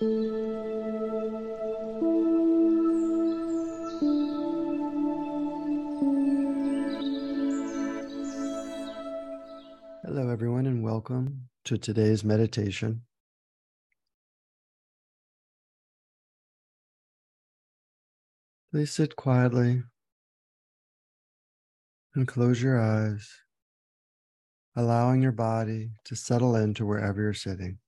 Hello, 0.00 0.16
everyone, 10.30 10.64
and 10.64 10.82
welcome 10.82 11.50
to 11.66 11.76
today's 11.76 12.24
meditation. 12.24 13.02
Please 18.72 18.90
sit 18.90 19.16
quietly 19.16 19.82
and 22.14 22.26
close 22.26 22.62
your 22.62 22.80
eyes, 22.80 23.30
allowing 24.74 25.20
your 25.20 25.32
body 25.32 25.90
to 26.04 26.16
settle 26.16 26.56
into 26.56 26.86
wherever 26.86 27.20
you're 27.20 27.34
sitting. 27.34 27.80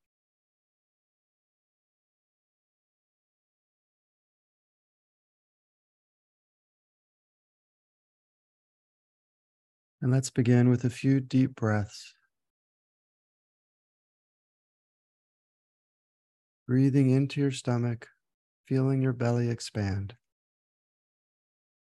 And 10.03 10.11
let's 10.13 10.29
begin 10.29 10.69
with 10.69 10.85
a 10.85 10.91
few 10.91 11.19
deep 11.19 11.55
breaths. 11.55 12.15
Breathing 16.67 17.09
into 17.11 17.41
your 17.41 17.53
stomach, 17.53 18.09
feeling 18.67 19.01
your 19.01 19.13
belly 19.13 19.49
expand. 19.49 20.17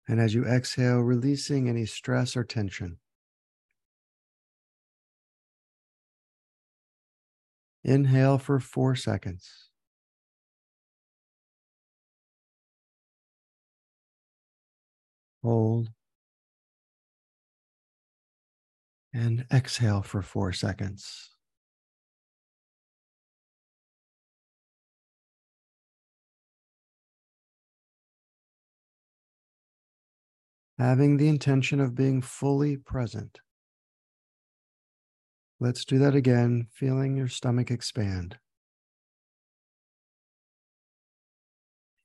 And 0.08 0.20
as 0.20 0.34
you 0.34 0.46
exhale, 0.46 1.02
releasing 1.02 1.70
any 1.70 1.86
stress 1.86 2.36
or 2.36 2.44
tension. 2.44 3.00
Inhale 7.86 8.38
for 8.38 8.60
four 8.60 8.98
seconds. 8.98 9.70
Hold. 15.44 15.95
And 19.16 19.46
exhale 19.52 20.04
for 20.04 20.22
four 20.22 20.54
seconds. 20.54 21.32
having 30.78 31.18
the 31.18 31.28
intention 31.28 31.80
of 31.80 31.96
being 31.96 32.22
fully 32.22 32.78
present. 32.78 33.40
Let's 35.60 35.86
do 35.86 36.00
that 36.00 36.16
again, 36.16 36.68
feeling 36.72 37.16
your 37.16 37.30
stomach 37.30 37.72
expand. 37.72 38.38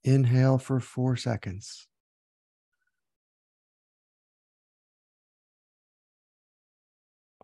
Inhale 0.05 0.59
for 0.59 0.81
four 0.81 1.17
seconds. 1.17 1.90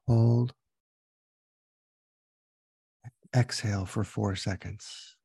Hold. 0.09 0.53
Exhale 3.35 3.87
for 3.87 4.05
four 4.05 4.37
seconds. 4.37 5.17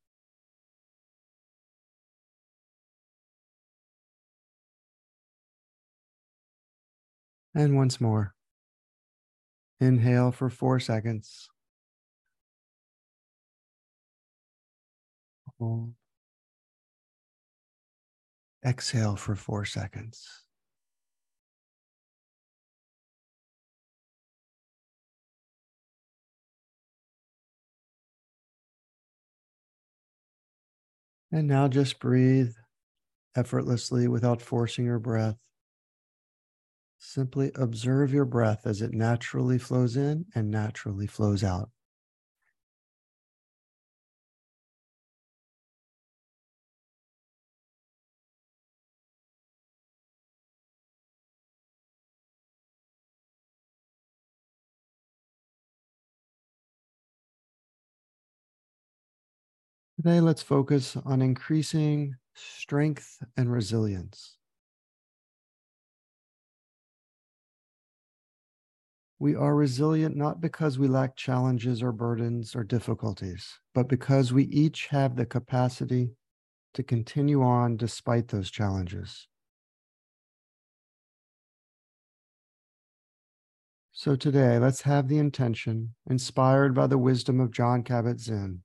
And 7.53 7.75
once 7.75 7.99
more. 7.99 8.33
Inhale 9.79 10.31
for 10.31 10.49
four 10.49 10.79
seconds. 10.79 11.49
Hold. 15.59 15.93
Exhale 18.63 19.15
for 19.15 19.35
four 19.35 19.65
seconds. 19.65 20.45
And 31.31 31.47
now 31.47 31.67
just 31.67 31.99
breathe 31.99 32.53
effortlessly 33.35 34.07
without 34.07 34.41
forcing 34.41 34.85
your 34.85 34.99
breath. 34.99 35.39
Simply 36.99 37.51
observe 37.55 38.13
your 38.13 38.25
breath 38.25 38.65
as 38.65 38.81
it 38.81 38.93
naturally 38.93 39.57
flows 39.57 39.97
in 39.97 40.27
and 40.35 40.51
naturally 40.51 41.07
flows 41.07 41.43
out. 41.43 41.71
Today, 60.03 60.19
let's 60.19 60.41
focus 60.41 60.97
on 61.05 61.21
increasing 61.21 62.15
strength 62.33 63.21
and 63.37 63.51
resilience. 63.51 64.35
We 69.19 69.35
are 69.35 69.55
resilient 69.55 70.15
not 70.15 70.41
because 70.41 70.79
we 70.79 70.87
lack 70.87 71.15
challenges 71.15 71.83
or 71.83 71.91
burdens 71.91 72.55
or 72.55 72.63
difficulties, 72.63 73.59
but 73.75 73.87
because 73.87 74.33
we 74.33 74.45
each 74.45 74.87
have 74.87 75.15
the 75.15 75.25
capacity 75.27 76.15
to 76.73 76.81
continue 76.81 77.43
on 77.43 77.77
despite 77.77 78.29
those 78.29 78.49
challenges. 78.49 79.27
So 83.91 84.15
today, 84.15 84.57
let's 84.57 84.81
have 84.81 85.07
the 85.09 85.19
intention, 85.19 85.93
inspired 86.09 86.73
by 86.73 86.87
the 86.87 86.97
wisdom 86.97 87.39
of 87.39 87.51
Jon 87.51 87.83
Kabat-Zinn, 87.83 88.63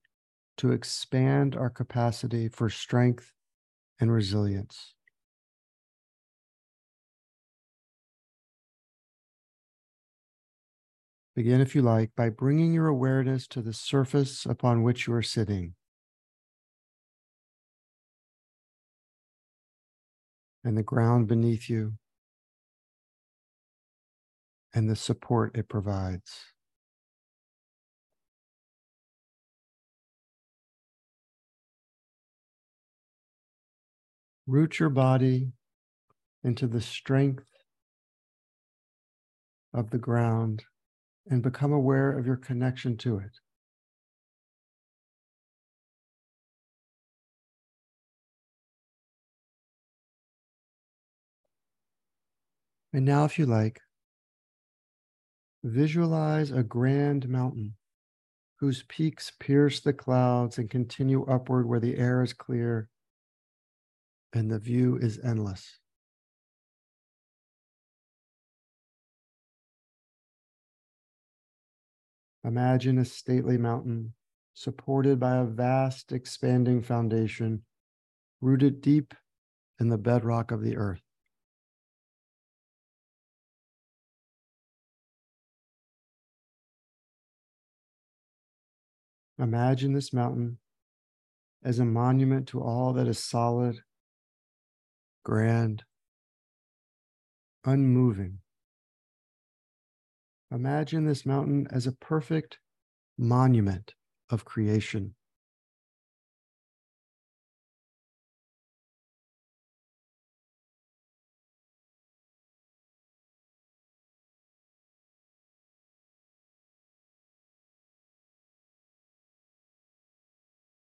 to 0.59 0.73
expand 0.73 1.57
our 1.57 1.71
capacity 1.71 2.49
for 2.49 2.71
strength 2.71 3.33
and 4.01 4.13
resilience. 4.13 4.95
Begin, 11.35 11.61
if 11.61 11.75
you 11.75 11.83
like, 11.83 12.13
by 12.17 12.31
bringing 12.31 12.73
your 12.73 12.87
awareness 12.87 13.47
to 13.49 13.61
the 13.61 13.75
surface 13.75 14.47
upon 14.47 14.83
which 14.83 15.07
you 15.07 15.13
are 15.13 15.23
sitting. 15.23 15.75
And 20.65 20.77
the 20.77 20.83
ground 20.83 21.29
beneath 21.29 21.69
you, 21.69 21.99
and 24.75 24.89
the 24.89 24.97
support 24.97 25.57
it 25.57 25.69
provides. 25.69 26.56
Root 34.47 34.79
your 34.79 34.91
body 34.91 35.53
into 36.45 36.69
the 36.69 36.81
strength 36.81 37.51
of 39.75 39.91
the 39.91 39.99
ground 39.99 40.65
and 41.29 41.43
become 41.43 41.73
aware 41.73 42.17
of 42.17 42.27
your 42.27 42.37
connection 42.37 42.97
to 42.99 43.19
it. 43.19 43.41
And 52.93 53.05
now, 53.05 53.25
if 53.25 53.39
you 53.39 53.47
like, 53.47 53.81
visualize 55.65 56.51
a 56.51 56.63
grand 56.63 57.29
mountain 57.29 57.75
whose 58.61 58.85
peaks 58.85 59.33
pierce 59.39 59.81
the 59.81 59.93
clouds 59.93 60.57
and 60.57 60.71
continue 60.71 61.25
upward 61.25 61.67
where 61.67 61.81
the 61.81 61.99
air 61.99 62.23
is 62.23 62.33
clear 62.33 62.89
and 64.37 64.51
the 64.51 64.59
view 64.59 64.99
is 64.99 65.19
endless. 65.25 65.79
Imagine 72.45 72.99
a 72.99 73.07
stately 73.07 73.57
mountain 73.57 74.13
supported 74.53 75.19
by 75.19 75.37
a 75.37 75.45
vast 75.45 76.13
expanding 76.13 76.83
foundation 76.83 77.63
rooted 78.43 78.83
deep 78.83 79.15
in 79.81 79.89
the 79.89 79.97
bedrock 79.97 80.51
of 80.51 80.63
the 80.63 80.77
earth. 80.77 81.01
Imagine 89.39 89.95
this 89.95 90.13
mountain 90.13 90.59
as 91.65 91.79
a 91.79 91.87
monument 91.87 92.47
to 92.49 92.63
all 92.63 92.93
that 92.93 93.09
is 93.09 93.19
solid, 93.19 93.81
grand, 95.27 95.83
unmoving. 97.65 98.39
Imagine 100.53 101.05
this 101.05 101.27
mountain 101.27 101.67
as 101.69 101.85
a 101.85 101.91
perfect 101.91 102.61
monument 103.19 103.95
of 104.31 104.45
creation. 104.45 105.17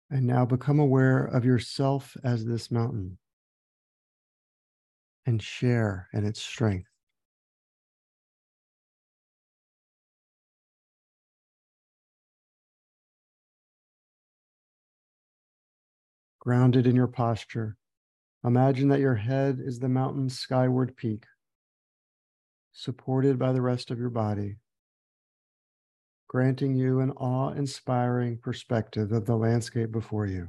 And 0.09 0.25
now 0.25 0.45
become 0.45 0.79
aware 0.79 1.23
of 1.23 1.45
yourself 1.45 2.17
as 2.23 2.45
this 2.45 2.71
mountain 2.71 3.19
and 5.25 5.41
share 5.41 6.07
in 6.13 6.25
its 6.25 6.41
strength. 6.41 6.89
Grounded 16.39 16.87
in 16.87 16.95
your 16.95 17.07
posture, 17.07 17.77
imagine 18.43 18.87
that 18.89 18.99
your 18.99 19.15
head 19.15 19.59
is 19.59 19.79
the 19.79 19.89
mountain's 19.89 20.39
skyward 20.39 20.95
peak, 20.97 21.25
supported 22.73 23.37
by 23.37 23.51
the 23.51 23.61
rest 23.61 23.91
of 23.91 23.99
your 23.99 24.09
body 24.09 24.57
granting 26.31 26.73
you 26.73 27.01
an 27.01 27.11
awe 27.11 27.51
inspiring 27.51 28.37
perspective 28.37 29.11
of 29.11 29.25
the 29.25 29.35
landscape 29.35 29.91
before 29.91 30.25
you. 30.25 30.47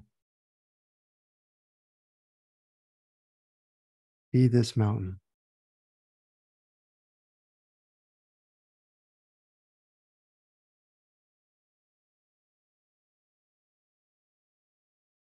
Be 4.32 4.48
this 4.48 4.76
mountain. 4.76 5.20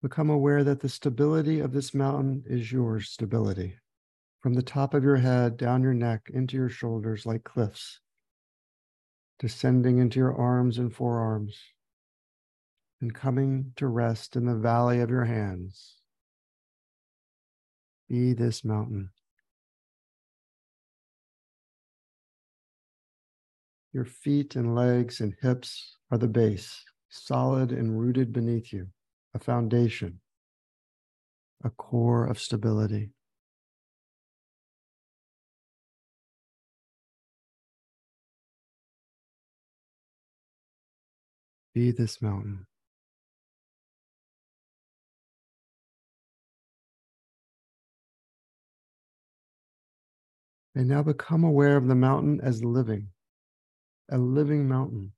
Become 0.01 0.29
aware 0.29 0.63
that 0.63 0.79
the 0.79 0.89
stability 0.89 1.59
of 1.59 1.73
this 1.73 1.93
mountain 1.93 2.43
is 2.47 2.71
your 2.71 3.01
stability. 3.01 3.75
From 4.39 4.53
the 4.53 4.63
top 4.63 4.93
of 4.93 5.03
your 5.03 5.17
head, 5.17 5.57
down 5.57 5.83
your 5.83 5.93
neck, 5.93 6.29
into 6.33 6.57
your 6.57 6.69
shoulders, 6.69 7.25
like 7.25 7.43
cliffs 7.43 7.99
descending 9.41 9.97
into 9.97 10.19
your 10.19 10.35
arms 10.35 10.77
and 10.77 10.93
forearms, 10.93 11.59
and 13.01 13.11
coming 13.11 13.73
to 13.75 13.87
rest 13.87 14.35
in 14.35 14.45
the 14.45 14.55
valley 14.55 14.99
of 14.99 15.09
your 15.09 15.25
hands. 15.25 16.00
Be 18.11 18.33
this 18.33 18.65
mountain. 18.65 19.11
Your 23.93 24.03
feet 24.03 24.57
and 24.57 24.75
legs 24.75 25.21
and 25.21 25.33
hips 25.41 25.95
are 26.11 26.17
the 26.17 26.27
base, 26.27 26.83
solid 27.07 27.71
and 27.71 27.97
rooted 27.97 28.33
beneath 28.33 28.73
you, 28.73 28.87
a 29.33 29.39
foundation, 29.39 30.19
a 31.63 31.69
core 31.69 32.25
of 32.25 32.37
stability. 32.37 33.11
Be 41.73 41.91
this 41.91 42.21
mountain. 42.21 42.67
And 50.73 50.87
now 50.87 51.03
become 51.03 51.43
aware 51.43 51.75
of 51.75 51.87
the 51.87 51.95
mountain 51.95 52.39
as 52.41 52.63
living, 52.63 53.09
a 54.09 54.17
living 54.17 54.69
mountain, 54.69 55.11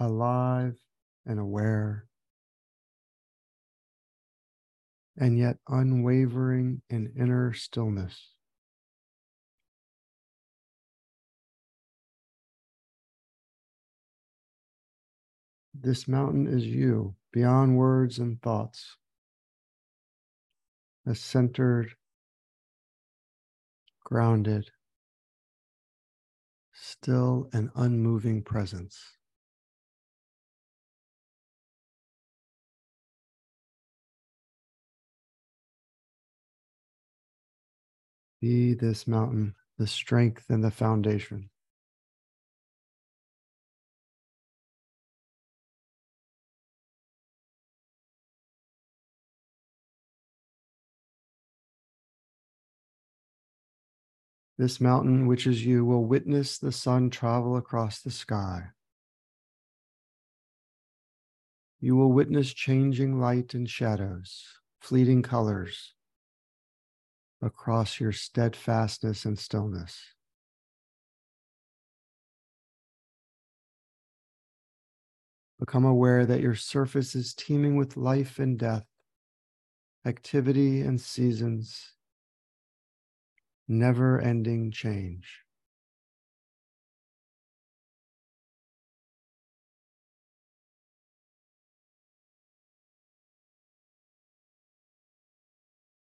alive 0.00 0.78
and 1.26 1.38
aware, 1.38 2.06
and 5.16 5.38
yet 5.38 5.58
unwavering 5.68 6.80
in 6.88 7.12
inner 7.18 7.52
stillness. 7.52 8.32
This 15.74 16.08
mountain 16.08 16.46
is 16.46 16.66
you 16.66 17.14
beyond 17.32 17.76
words 17.76 18.18
and 18.18 18.40
thoughts. 18.40 18.96
A 21.04 21.14
centered, 21.14 21.94
grounded, 24.06 24.70
still 26.72 27.50
and 27.52 27.70
unmoving 27.74 28.40
presence. 28.40 29.16
Be 38.40 38.72
this 38.72 39.06
mountain, 39.06 39.56
the 39.76 39.86
strength 39.86 40.48
and 40.48 40.64
the 40.64 40.70
foundation. 40.70 41.50
This 54.58 54.80
mountain, 54.80 55.26
which 55.26 55.46
is 55.46 55.66
you, 55.66 55.84
will 55.84 56.04
witness 56.04 56.58
the 56.58 56.72
sun 56.72 57.10
travel 57.10 57.56
across 57.56 58.00
the 58.00 58.10
sky. 58.10 58.68
You 61.78 61.94
will 61.94 62.10
witness 62.10 62.54
changing 62.54 63.20
light 63.20 63.52
and 63.52 63.68
shadows, 63.68 64.44
fleeting 64.80 65.22
colors 65.22 65.92
across 67.42 68.00
your 68.00 68.12
steadfastness 68.12 69.26
and 69.26 69.38
stillness. 69.38 70.00
Become 75.60 75.84
aware 75.84 76.24
that 76.24 76.40
your 76.40 76.54
surface 76.54 77.14
is 77.14 77.34
teeming 77.34 77.76
with 77.76 77.96
life 77.96 78.38
and 78.38 78.58
death, 78.58 78.86
activity 80.06 80.80
and 80.80 80.98
seasons, 81.00 81.92
never 83.68 84.20
ending 84.20 84.70
change. 84.70 85.44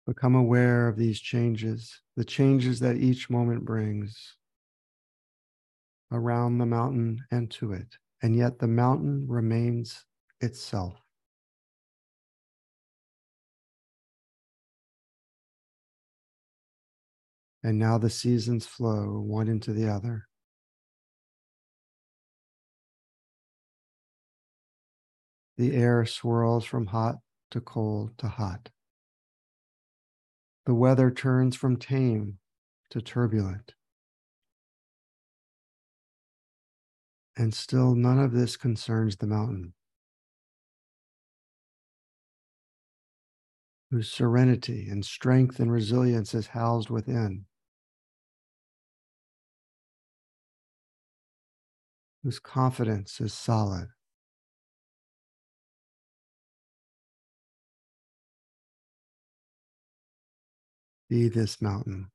Become 0.04 0.34
aware 0.34 0.88
of 0.88 0.96
these 0.98 1.18
changes, 1.22 2.02
the 2.14 2.22
changes 2.26 2.80
that 2.80 2.98
each 2.98 3.30
moment 3.30 3.64
brings 3.64 4.36
around 6.12 6.58
the 6.58 6.66
mountain 6.66 7.24
and 7.32 7.50
to 7.50 7.72
it. 7.72 7.96
And 8.22 8.36
yet 8.36 8.60
the 8.60 8.68
mountain 8.68 9.26
remains 9.26 10.06
itself. 10.40 11.09
And 17.62 17.78
now 17.78 17.98
the 17.98 18.08
seasons 18.08 18.66
flow 18.66 19.20
one 19.20 19.48
into 19.48 19.72
the 19.72 19.88
other. 19.88 20.26
The 25.58 25.76
air 25.76 26.06
swirls 26.06 26.64
from 26.64 26.86
hot 26.86 27.16
to 27.50 27.60
cold 27.60 28.16
to 28.18 28.28
hot. 28.28 28.70
The 30.64 30.74
weather 30.74 31.10
turns 31.10 31.54
from 31.54 31.76
tame 31.76 32.38
to 32.90 33.02
turbulent. 33.02 33.74
And 37.36 37.52
still, 37.52 37.94
none 37.94 38.18
of 38.18 38.32
this 38.32 38.56
concerns 38.56 39.16
the 39.16 39.26
mountain, 39.26 39.74
whose 43.90 44.10
serenity 44.10 44.88
and 44.88 45.04
strength 45.04 45.60
and 45.60 45.70
resilience 45.70 46.32
is 46.34 46.48
housed 46.48 46.88
within. 46.88 47.44
Whose 52.22 52.38
confidence 52.38 53.20
is 53.20 53.32
solid. 53.32 53.88
Be 61.08 61.28
this 61.28 61.60
mountain. 61.60 62.10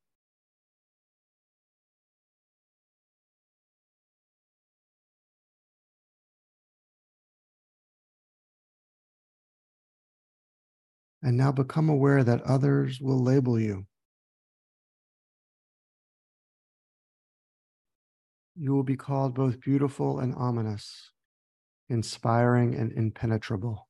And 11.21 11.35
now 11.38 11.51
become 11.51 11.89
aware 11.89 12.24
that 12.24 12.41
others 12.43 13.01
will 13.01 13.21
label 13.21 13.59
you 13.59 13.88
you 18.55 18.74
will 18.74 18.83
be 18.83 18.95
called 18.95 19.35
both 19.35 19.59
beautiful 19.59 20.19
and 20.19 20.33
ominous, 20.35 21.12
inspiring 21.89 22.74
and 22.74 22.91
impenetrable. 22.93 23.88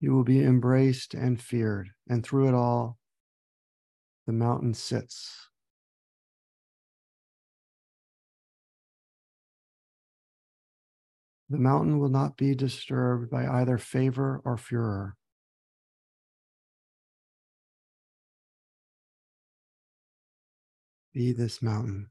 You 0.00 0.12
will 0.12 0.24
be 0.24 0.42
embraced 0.42 1.14
and 1.14 1.40
feared, 1.40 1.90
and 2.08 2.24
through 2.24 2.48
it 2.48 2.54
all, 2.54 2.98
the 4.26 4.32
mountain 4.32 4.74
sits. 4.74 5.48
The 11.50 11.58
mountain 11.58 11.98
will 11.98 12.08
not 12.08 12.36
be 12.36 12.54
disturbed 12.54 13.30
by 13.30 13.46
either 13.46 13.78
favor 13.78 14.40
or 14.44 14.56
furor. 14.56 15.16
Be 21.14 21.32
this 21.32 21.62
mountain. 21.62 22.10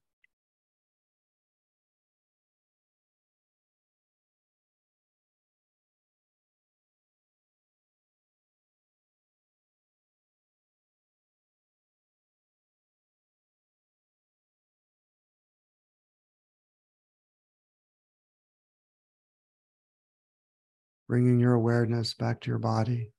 bringing 21.13 21.39
your 21.39 21.53
awareness 21.53 22.15
back 22.15 22.39
to 22.41 22.50
your 22.50 22.57
body, 22.57 23.13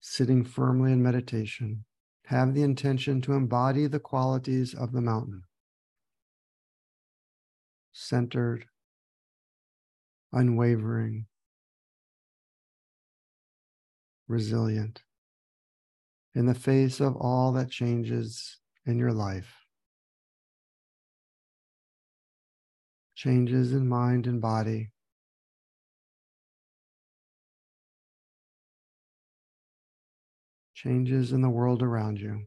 sitting 0.00 0.42
firmly 0.42 0.90
in 0.90 1.02
meditation. 1.02 1.84
Have 2.30 2.54
the 2.54 2.62
intention 2.62 3.20
to 3.22 3.32
embody 3.32 3.88
the 3.88 3.98
qualities 3.98 4.72
of 4.72 4.92
the 4.92 5.00
mountain 5.00 5.42
centered, 7.90 8.66
unwavering, 10.32 11.26
resilient 14.28 15.02
in 16.32 16.46
the 16.46 16.54
face 16.54 17.00
of 17.00 17.16
all 17.16 17.50
that 17.50 17.68
changes 17.68 18.60
in 18.86 18.96
your 18.96 19.12
life. 19.12 19.52
Changes 23.16 23.72
in 23.72 23.88
mind 23.88 24.28
and 24.28 24.40
body, 24.40 24.92
changes 30.82 31.30
in 31.30 31.42
the 31.42 31.50
world 31.50 31.82
around 31.82 32.18
you. 32.18 32.46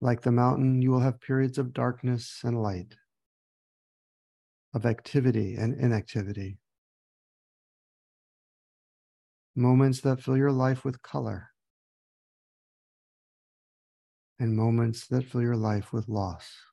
Like 0.00 0.20
the 0.20 0.30
mountain, 0.30 0.80
you 0.80 0.92
will 0.92 1.00
have 1.00 1.20
periods 1.20 1.58
of 1.58 1.72
darkness 1.72 2.42
and 2.44 2.62
light, 2.62 2.94
of 4.72 4.86
activity 4.86 5.56
and 5.56 5.74
inactivity, 5.74 6.58
moments 9.56 10.00
that 10.02 10.22
fill 10.22 10.36
your 10.36 10.52
life 10.52 10.84
with 10.84 11.02
color, 11.02 11.48
and 14.38 14.54
moments 14.54 15.08
that 15.08 15.24
fill 15.24 15.42
your 15.42 15.56
life 15.56 15.92
with 15.92 16.08
loss. 16.08 16.67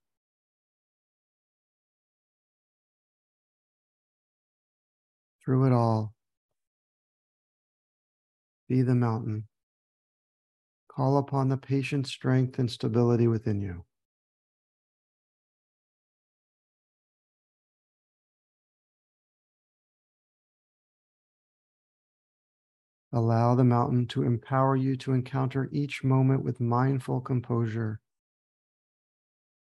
Through 5.46 5.66
it 5.66 5.72
all. 5.72 6.14
Be 8.68 8.82
the 8.82 8.96
mountain. 8.96 9.48
Call 10.88 11.18
upon 11.18 11.50
the 11.50 11.58
patient 11.58 12.08
strength 12.08 12.58
and 12.58 12.72
stability 12.72 13.28
within 13.28 13.62
you. 13.62 13.86
Allow 23.14 23.56
the 23.56 23.64
mountain 23.64 24.08
to 24.08 24.24
empower 24.24 24.76
you 24.76 24.98
to 24.98 25.14
encounter 25.14 25.70
each 25.72 26.04
moment 26.04 26.44
with 26.44 26.60
mindful 26.60 27.22
composure 27.22 28.02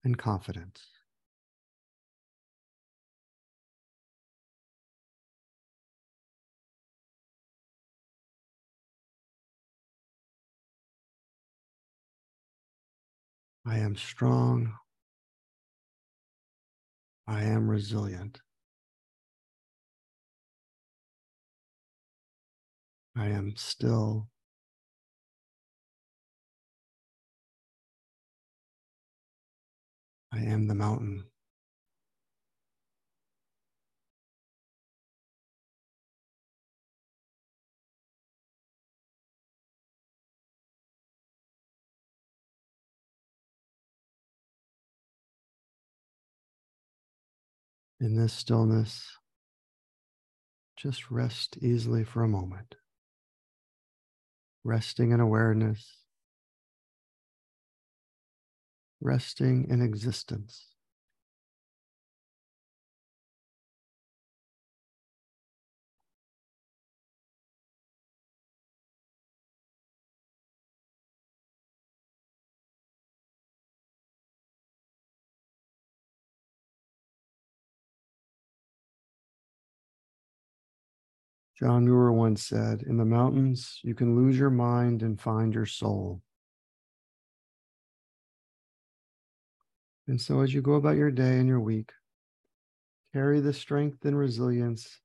and 0.02 0.18
confidence. 0.18 0.93
I 13.66 13.78
am 13.78 13.96
strong. 13.96 14.74
I 17.26 17.44
am 17.44 17.70
resilient. 17.70 18.40
I 23.16 23.28
am 23.28 23.54
still. 23.56 24.28
I 30.32 30.40
am 30.40 30.66
the 30.66 30.74
mountain. 30.74 31.24
In 48.00 48.16
this 48.16 48.32
stillness, 48.32 49.18
just 50.76 51.10
rest 51.10 51.56
easily 51.60 52.04
for 52.04 52.22
a 52.22 52.28
moment. 52.28 52.74
Resting 54.64 55.12
in 55.12 55.20
awareness, 55.20 55.98
resting 59.00 59.66
in 59.68 59.82
existence. 59.82 60.73
John 81.56 81.84
Muir 81.84 82.10
once 82.10 82.44
said, 82.44 82.82
In 82.82 82.96
the 82.96 83.04
mountains, 83.04 83.78
you 83.84 83.94
can 83.94 84.16
lose 84.16 84.36
your 84.36 84.50
mind 84.50 85.02
and 85.02 85.20
find 85.20 85.54
your 85.54 85.66
soul. 85.66 86.20
And 90.08 90.20
so, 90.20 90.40
as 90.40 90.52
you 90.52 90.60
go 90.60 90.74
about 90.74 90.96
your 90.96 91.12
day 91.12 91.38
and 91.38 91.48
your 91.48 91.60
week, 91.60 91.92
carry 93.12 93.38
the 93.38 93.52
strength 93.52 94.04
and 94.04 94.18
resilience 94.18 95.00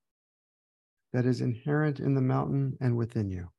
that 1.13 1.27
is 1.27 1.39
inherent 1.39 1.99
in 1.99 2.15
the 2.15 2.21
mountain 2.21 2.77
and 2.81 2.97
within 2.97 3.29
you. 3.29 3.49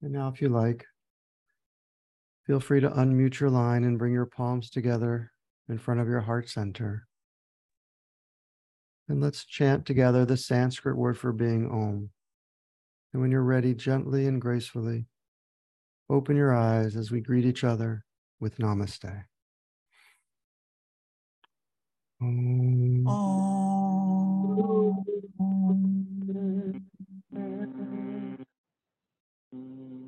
And 0.00 0.12
now, 0.12 0.28
if 0.28 0.40
you 0.40 0.48
like, 0.48 0.86
feel 2.46 2.60
free 2.60 2.80
to 2.80 2.90
unmute 2.90 3.40
your 3.40 3.50
line 3.50 3.82
and 3.82 3.98
bring 3.98 4.12
your 4.12 4.26
palms 4.26 4.70
together 4.70 5.31
in 5.72 5.78
front 5.78 6.00
of 6.00 6.06
your 6.06 6.20
heart 6.20 6.48
center. 6.50 7.08
And 9.08 9.20
let's 9.22 9.44
chant 9.44 9.86
together 9.86 10.24
the 10.24 10.36
Sanskrit 10.36 10.96
word 10.96 11.18
for 11.18 11.32
being 11.32 11.68
Om. 11.70 12.10
And 13.12 13.22
when 13.22 13.30
you're 13.30 13.42
ready, 13.42 13.74
gently 13.74 14.26
and 14.26 14.40
gracefully, 14.40 15.06
open 16.10 16.36
your 16.36 16.54
eyes 16.54 16.94
as 16.94 17.10
we 17.10 17.20
greet 17.20 17.46
each 17.46 17.64
other 17.64 18.04
with 18.38 18.58
Namaste. 18.58 19.24
Om. 22.20 23.08
Om. 23.08 23.84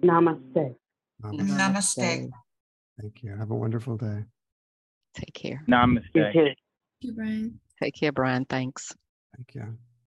Namaste. 0.03 0.77
Namaste. 1.23 1.57
Namaste. 1.57 2.31
Thank 3.01 3.23
you. 3.23 3.35
Have 3.37 3.51
a 3.51 3.55
wonderful 3.55 3.97
day. 3.97 4.25
Take 5.15 5.35
care. 5.35 5.63
Namaste. 5.69 6.05
You 6.15 6.33
too. 6.33 6.45
Thank 6.45 6.57
you, 7.01 7.13
Brian. 7.13 7.61
Take 7.83 7.95
care, 7.95 8.13
Brian. 8.13 8.45
Thanks. 8.45 8.93
Thank 9.37 9.55
you. 9.55 9.79